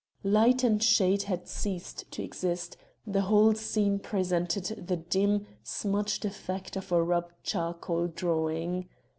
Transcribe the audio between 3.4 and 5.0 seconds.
scene presented the